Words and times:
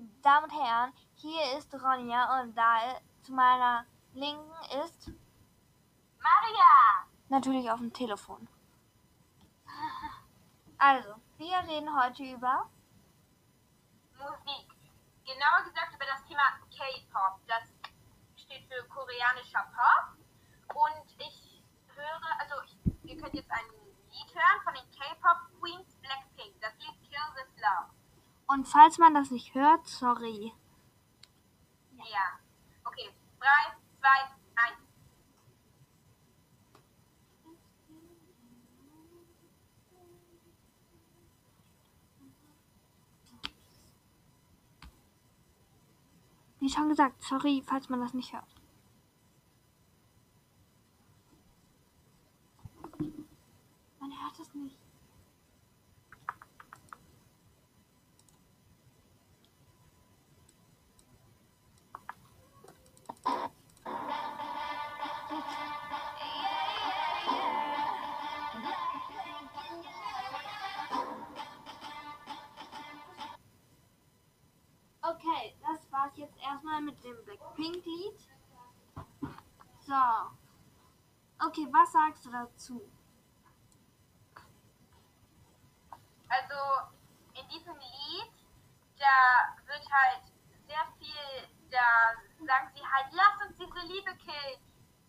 die 0.00 0.22
Damen 0.22 0.44
und 0.44 0.50
Herren, 0.50 0.92
hier 1.14 1.58
ist 1.58 1.72
Ronja 1.74 2.40
und 2.40 2.54
da 2.54 3.00
zu 3.22 3.32
meiner 3.32 3.86
Linken 4.12 4.50
ist 4.84 5.10
Maria! 6.18 7.06
natürlich 7.28 7.70
auf 7.70 7.78
dem 7.78 7.92
Telefon. 7.92 8.48
Also, 10.78 11.14
wir 11.38 11.56
reden 11.66 11.88
heute 11.98 12.22
über 12.22 12.68
Musik. 14.18 14.68
Genauer 15.24 15.64
gesagt 15.64 15.94
über 15.94 16.04
das 16.04 16.22
Thema 16.26 16.42
K-Pop. 16.70 17.40
Das 17.46 17.64
steht 18.36 18.64
für 18.70 18.86
koreanischer 18.88 19.64
Pop. 19.74 19.95
Und 28.46 28.66
falls 28.66 28.98
man 28.98 29.14
das 29.14 29.30
nicht 29.30 29.54
hört, 29.54 29.86
sorry. 29.86 30.52
Ja. 31.96 32.38
Okay. 32.84 33.10
3, 33.40 33.46
2, 34.00 34.08
1. 34.54 34.76
Wie 46.60 46.70
schon 46.70 46.88
gesagt, 46.88 47.22
sorry, 47.22 47.62
falls 47.66 47.88
man 47.88 48.00
das 48.00 48.14
nicht 48.14 48.32
hört. 48.32 48.55
Erstmal 76.56 76.80
mit 76.80 77.04
dem 77.04 77.22
Blackpink-Lied. 77.24 78.18
So. 79.80 79.94
Okay, 81.46 81.68
was 81.70 81.92
sagst 81.92 82.24
du 82.24 82.30
dazu? 82.30 82.80
Also 86.28 86.88
in 87.34 87.46
diesem 87.48 87.76
Lied, 87.76 88.32
da 88.98 89.54
wird 89.66 89.84
halt 89.92 90.22
sehr 90.66 90.86
viel, 90.98 91.48
da 91.70 92.16
sagen 92.46 92.70
sie 92.74 92.82
halt, 92.82 93.12
lass 93.12 93.46
uns 93.46 93.56
diese 93.58 93.92
Liebe 93.92 94.16
killen. 94.16 94.60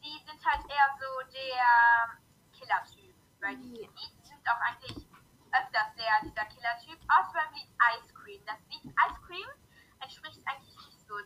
Sie 0.00 0.22
sind 0.24 0.44
halt 0.46 0.64
eher 0.70 0.96
so 1.00 1.30
der 1.32 2.18
Killer-Typ. 2.52 3.14
Weil 3.40 3.56
die 3.56 3.82
Ja. 3.82 3.88
Lied 3.88 4.24
sind 4.24 4.48
auch 4.48 4.60
eigentlich 4.60 5.06
öfters 5.50 5.94
der, 5.96 6.20
dieser 6.22 6.44
Killer-Typ. 6.44 7.00
Außer 7.08 7.32
beim 7.32 7.52
Lied 7.54 7.71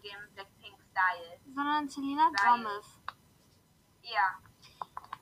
dem 0.07 0.35
Blackpink-Style. 0.35 1.41
Sondern 1.55 1.89
Selena 1.89 2.31
Gomez. 2.31 3.01
Ja. 4.03 4.39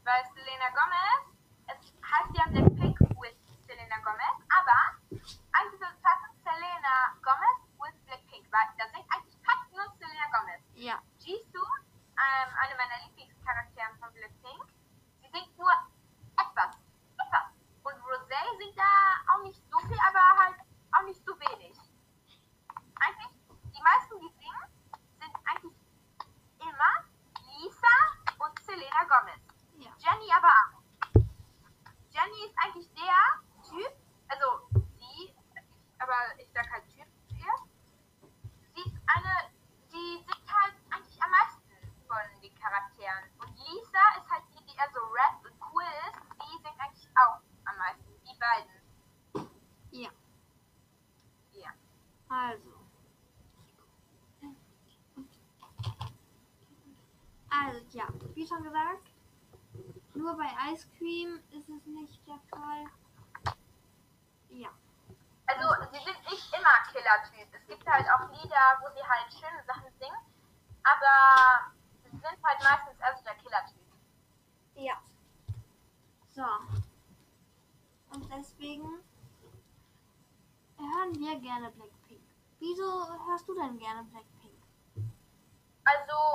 Weil 0.05 0.23
Selena 0.35 0.69
Gomez, 0.77 1.25
es 1.73 1.79
heißt 2.05 2.33
ja 2.37 2.45
Blackpink 2.53 3.01
with 3.17 3.37
Selena 3.67 3.97
Gomez, 4.05 4.39
aber 4.53 4.79
eigentlich 5.57 5.81
soll 5.81 5.89
es 5.89 6.05
heißen 6.05 6.33
Selena 6.45 7.17
Gomez 7.25 7.61
with 7.81 7.97
Blackpink, 8.05 8.45
weil 8.53 8.69
da 8.77 8.85
singt 8.93 9.09
eigentlich 9.09 9.39
fast 9.41 9.73
nur 9.73 9.89
Selena 9.97 10.29
Gomez. 10.33 10.63
Ja. 10.75 11.01
Jisoo, 11.21 11.65
ähm, 12.21 12.51
eine 12.61 12.75
meiner 12.77 13.01
Lieblingscharakteren 13.09 13.97
von 13.99 14.13
Blackpink, 14.13 14.65
sie 15.23 15.29
singt 15.33 15.57
nur 15.57 15.73
etwas, 16.37 16.77
etwas. 17.17 17.47
Und 17.85 17.97
Rosé 18.05 18.43
singt 18.59 18.77
da 18.77 18.93
auch 19.33 19.43
nicht 19.45 19.63
so 19.71 19.79
viel, 19.89 19.99
aber 20.09 20.45
halt 20.45 20.57
auch 20.93 21.05
nicht 21.05 21.25
so 21.25 21.33
wenig. 21.41 21.77
Eigentlich, 23.01 23.33
die 23.49 23.83
meisten, 23.83 24.21
die 24.21 24.33
singen, 24.39 24.65
sind 25.21 25.35
eigentlich 25.49 25.77
immer 26.61 26.93
Lisa 27.45 27.97
und 28.39 28.59
Gomez. 29.15 29.39
Ja. 29.79 29.93
Jenny 29.99 30.29
aber 30.33 30.49
auch. 30.49 30.83
Jenny 32.11 32.47
ist 32.47 32.57
eigentlich 32.59 32.89
der 32.95 33.43
Typ, 33.63 33.93
also 34.29 34.67
sie, 34.97 35.35
aber 35.99 36.19
ich 36.39 36.51
sag 36.53 36.69
halt 36.71 36.85
Typ 36.89 37.07
zu 37.29 37.35
ihr. 37.37 37.55
Sie 38.75 38.81
ist 38.81 38.97
eine, 39.07 39.51
die 39.93 40.19
singt 40.19 40.51
halt 40.51 40.75
eigentlich 40.91 41.23
am 41.23 41.31
meisten 41.31 42.07
von 42.09 42.43
den 42.43 42.55
Charakteren. 42.59 43.31
Und 43.39 43.57
Lisa 43.57 44.05
ist 44.19 44.31
halt 44.31 44.43
die, 44.51 44.65
die 44.65 44.77
eher 44.77 44.91
so 44.93 45.01
rap 45.01 45.45
und 45.45 45.55
cool 45.73 45.85
ist. 46.09 46.19
Die 46.43 46.63
singt 46.63 46.81
eigentlich 46.81 47.09
auch 47.15 47.39
am 47.67 47.77
meisten. 47.79 48.11
Die 48.25 48.37
beiden. 48.39 49.51
Ja. 49.93 50.11
Ja. 51.53 51.73
Also. 52.29 52.85
Also, 57.51 57.87
ja, 57.93 58.09
wie 58.35 58.47
schon 58.47 58.63
gesagt, 58.63 59.11
nur 60.15 60.37
bei 60.37 60.49
Ice 60.73 60.87
Cream 60.97 61.41
ist 61.51 61.69
es 61.69 61.85
nicht 61.87 62.27
der 62.27 62.39
Fall. 62.51 62.85
Ja. 64.51 64.69
Also 65.47 65.69
sie 65.93 66.05
sind 66.05 66.19
nicht 66.31 66.55
immer 66.55 66.93
Killer-Typ. 66.93 67.49
Es 67.53 67.67
gibt 67.67 67.87
halt 67.87 68.07
auch 68.11 68.31
Lieder, 68.31 68.81
wo 68.81 68.89
sie 68.95 69.07
halt 69.07 69.33
schöne 69.33 69.63
Sachen 69.67 69.93
singen. 69.99 70.17
Aber 70.83 71.73
sie 72.05 72.11
sind 72.11 72.43
halt 72.43 72.63
meistens 72.63 73.01
eher 73.01 73.17
so 73.17 73.25
der 73.25 73.35
Killer-Typ. 73.35 73.83
Ja. 74.77 74.95
So. 76.31 76.45
Und 78.15 78.33
deswegen 78.33 79.03
hören 80.79 81.15
wir 81.19 81.41
gerne 81.41 81.71
Blackpink. 81.71 82.23
Wieso 82.61 83.27
hörst 83.27 83.49
du 83.49 83.55
denn 83.55 83.79
gerne 83.79 84.05
Blackpink? 84.05 84.63
Also, 85.85 86.34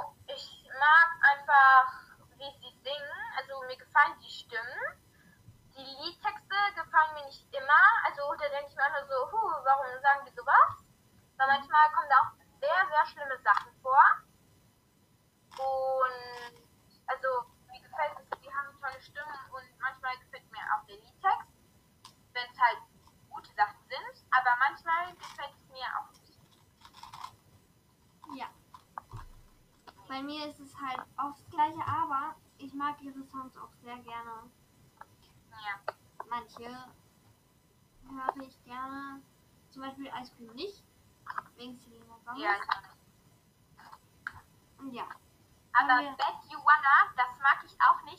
Stimmen. 4.40 4.80
Die 5.76 5.84
Liedtexte 5.84 6.56
gefallen 6.76 7.14
mir 7.14 7.26
nicht 7.26 7.48
immer. 7.54 7.84
Also, 8.06 8.24
da 8.40 8.48
denke 8.50 8.70
ich 8.70 8.76
mir 8.76 8.84
einfach 8.84 9.08
so, 9.08 9.32
huh, 9.32 9.54
warum 9.64 9.86
sagen 10.02 10.26
die 10.26 10.36
sowas? 10.36 10.84
Weil 11.38 11.48
manchmal 11.48 11.92
kommen 11.92 12.10
da 12.10 12.18
auch 12.24 12.32
sehr, 12.60 12.80
sehr 12.88 13.06
schlimme 13.12 13.38
Sachen 13.44 13.72
vor. 13.82 14.04
Und, 15.60 16.56
also, 17.08 17.28
mir 17.68 17.82
gefällt 17.82 18.16
es, 18.20 18.40
die 18.40 18.54
haben 18.54 18.80
tolle 18.80 19.02
Stimmen 19.02 19.40
und 19.52 19.68
manchmal 19.80 20.18
gefällt 20.20 20.52
mir 20.52 20.64
auch 20.76 20.86
der 20.88 20.96
Liedtext, 20.96 21.52
wenn 22.34 22.50
es 22.52 22.60
halt 22.60 22.80
gute 23.30 23.54
Sachen 23.54 23.80
sind. 23.88 24.26
Aber 24.32 24.56
manchmal 24.60 25.16
gefällt 25.16 25.54
es 25.56 25.70
mir 25.70 25.88
auch 26.00 26.12
nicht. 26.12 26.40
Ja. 28.36 28.48
Bei 30.08 30.22
mir 30.22 30.48
ist 30.48 30.60
es 30.60 30.76
halt 30.76 31.02
auch 31.18 31.36
das 31.36 31.50
gleiche, 31.50 31.82
aber 31.86 32.29
mag 32.80 33.00
ihre 33.02 33.24
Songs 33.26 33.58
auch 33.58 33.74
sehr 33.84 33.98
gerne. 33.98 34.50
Ja. 35.52 35.82
Manche 36.30 36.64
höre 36.64 36.88
ich 38.48 38.64
gerne. 38.64 39.22
Zum 39.70 39.82
Beispiel 39.82 40.10
Ice 40.22 40.34
Cream 40.36 40.54
nicht. 40.54 40.82
Wegen 41.58 41.78
Selena 41.78 42.16
Gomez. 42.26 42.42
Ja, 42.42 42.56
ich 42.56 42.64
Und 44.80 44.94
ja. 44.94 45.04
Aber 45.74 45.98
Bet 45.98 46.18
You 46.50 46.58
Wanna, 46.58 47.14
das 47.16 47.38
mag 47.42 47.64
ich 47.66 47.76
auch 47.82 48.02
nicht, 48.04 48.19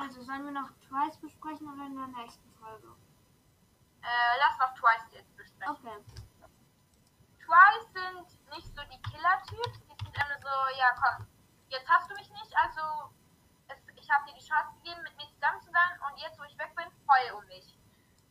Also 0.00 0.22
sollen 0.22 0.44
wir 0.44 0.52
noch 0.52 0.70
Twice 0.86 1.16
besprechen 1.18 1.66
oder 1.66 1.86
in 1.86 1.96
der 1.96 2.06
nächsten 2.06 2.48
Folge? 2.60 2.94
Äh, 4.02 4.38
lass 4.38 4.58
noch 4.58 4.74
Twice 4.74 5.12
jetzt 5.12 5.36
besprechen. 5.36 5.74
Okay. 5.74 5.98
Twice 7.42 7.92
sind 7.92 8.50
nicht 8.54 8.68
so 8.76 8.82
die 8.92 9.02
Killer-Typs, 9.10 9.80
die 9.80 10.04
sind 10.04 10.14
immer 10.14 10.38
so, 10.40 10.78
ja 10.78 10.94
komm, 10.94 11.26
jetzt 11.68 11.88
hast 11.88 12.08
du 12.10 12.14
mich 12.14 12.30
nicht, 12.30 12.54
also 12.62 13.10
es, 13.66 13.78
ich 13.96 14.10
habe 14.10 14.24
dir 14.26 14.34
die 14.34 14.46
Chance 14.46 14.72
gegeben, 14.82 15.02
mit 15.02 15.16
mir 15.16 15.28
zusammen 15.34 15.60
zu 15.62 15.70
sein 15.70 15.98
und 16.06 16.20
jetzt, 16.20 16.38
wo 16.38 16.44
ich 16.44 16.56
weg 16.58 16.74
bin, 16.76 16.86
heul 17.08 17.32
um 17.40 17.46
mich. 17.48 17.76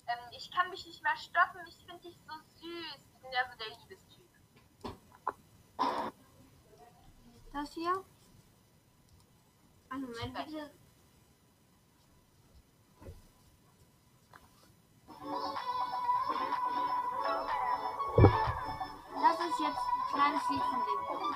Ähm, 0.08 0.20
ich 0.32 0.50
kann 0.52 0.70
mich 0.70 0.86
nicht 0.86 1.04
mehr 1.04 1.18
stoppen, 1.18 1.60
ich 1.68 1.86
finde 1.86 2.02
dich 2.02 2.18
so 2.26 2.34
süß. 2.34 2.62
Die 2.62 3.20
sind 3.22 3.34
ja 3.34 3.44
so 3.52 3.58
der 3.58 3.78
Liebestyp. 3.78 4.32
Das 7.52 7.74
hier? 7.74 8.06
Einen 9.90 10.04
Moment 10.04 10.34
bitte. 10.34 10.72
Das 18.18 19.40
ist 19.40 19.60
jetzt 19.60 19.78
ein 19.78 20.14
kleines 20.14 20.50
Lied 20.50 20.64
von 20.64 20.80
dem. 20.80 21.36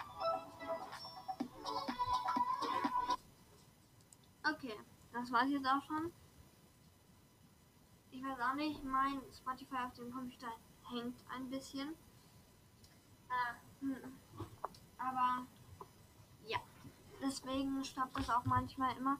Okay, 4.54 4.80
das 5.14 5.32
war's 5.32 5.50
jetzt 5.50 5.68
auch 5.68 5.84
schon. 5.84 6.12
Ich 8.12 8.24
weiß 8.24 8.40
auch 8.40 8.56
nicht, 8.56 8.84
mein 8.84 9.22
Spotify 9.36 9.78
auf 9.86 9.94
dem 9.94 10.12
Computer 10.12 10.52
hängt 10.90 11.18
ein 11.34 11.50
bisschen. 11.50 11.96
Äh, 13.30 13.56
Hm. 13.82 13.98
Aber 15.00 15.48
ja, 16.46 16.60
deswegen 17.22 17.84
stoppt 17.84 18.18
das 18.18 18.30
auch 18.30 18.46
manchmal 18.46 18.96
immer. 18.96 19.18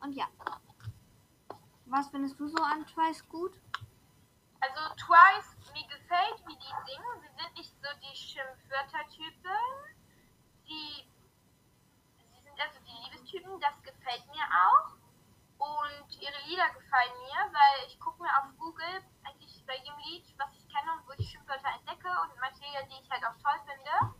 Und 0.00 0.12
ja. 0.12 0.26
Was 1.86 2.08
findest 2.08 2.38
du 2.38 2.46
so 2.48 2.62
an 2.62 2.86
Twice 2.86 3.26
gut? 3.28 3.52
Also 4.60 4.94
Twice, 4.96 5.49
gefällt, 6.20 6.46
wie 6.46 6.56
die 6.56 6.74
singen. 6.86 7.20
Sie 7.20 7.42
sind 7.42 7.54
nicht 7.56 7.74
so 7.80 7.88
die 8.02 8.16
Schimpfwörter-Typen. 8.16 9.96
Sie, 10.64 11.08
sie 12.18 12.40
sind 12.42 12.60
also 12.60 12.78
die 12.80 12.96
Liebestypen, 13.04 13.60
das 13.60 13.82
gefällt 13.82 14.26
mir 14.26 14.44
auch. 14.44 14.96
Und 15.60 16.20
ihre 16.20 16.40
Lieder 16.46 16.68
gefallen 16.70 17.16
mir, 17.24 17.52
weil 17.52 17.86
ich 17.86 17.98
gucke 18.00 18.22
mir 18.22 18.32
auf 18.38 18.48
Google 18.58 19.04
eigentlich 19.24 19.64
bei 19.66 19.76
jedem 19.76 19.98
Lied, 19.98 20.24
was 20.38 20.48
ich 20.56 20.66
kenne 20.68 20.92
und 20.92 21.06
wo 21.06 21.12
ich 21.18 21.30
Schimpfwörter 21.30 21.68
entdecke 21.76 22.08
und 22.08 22.32
manche 22.40 22.64
Lieder, 22.64 22.82
die 22.84 23.00
ich 23.02 23.10
halt 23.10 23.24
auch 23.24 23.36
toll 23.42 23.60
finde, 23.68 24.16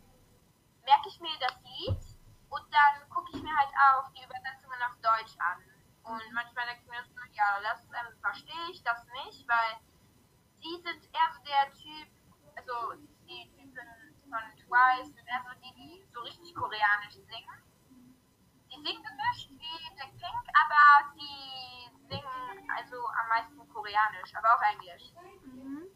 merke 0.85 1.09
ich 1.09 1.19
mir 1.19 1.33
das 1.39 1.57
Lied 1.63 2.01
und 2.49 2.65
dann 2.69 3.09
gucke 3.09 3.31
ich 3.33 3.41
mir 3.41 3.55
halt 3.57 3.73
auch 3.89 4.11
die 4.13 4.23
Übersetzungen 4.23 4.81
auf 4.85 4.95
Deutsch 5.01 5.33
an. 5.39 5.57
Und 6.03 6.21
manchmal 6.33 6.65
denke 6.65 6.83
ich 6.83 6.89
mir 6.89 7.03
so, 7.09 7.21
ja, 7.33 7.59
das 7.61 7.81
ähm, 7.89 8.13
verstehe 8.21 8.69
ich, 8.69 8.83
das 8.83 9.03
nicht, 9.25 9.47
weil 9.47 9.81
die 10.63 10.77
sind 10.81 11.01
eher 11.13 11.29
so 11.33 11.41
der 11.43 11.73
Typ, 11.73 12.07
also 12.55 12.73
die 13.27 13.49
Typen 13.55 13.91
von 14.29 14.45
Twice 14.57 15.07
sind 15.07 15.27
eher 15.27 15.43
so 15.43 15.51
die, 15.59 15.73
die 15.75 16.05
so 16.13 16.21
richtig 16.21 16.55
koreanisch 16.55 17.13
singen. 17.13 17.59
Die 18.69 18.79
singen 18.81 19.03
gemischt 19.03 19.49
wie 19.49 19.95
Black 19.95 20.13
Pink, 20.17 20.45
aber 20.61 21.11
sie 21.15 21.89
singen 22.09 22.69
also 22.77 22.97
am 23.07 23.27
meisten 23.29 23.67
koreanisch, 23.73 24.33
aber 24.35 24.55
auch 24.55 24.61
englisch. 24.71 25.11
Mhm. 25.43 25.87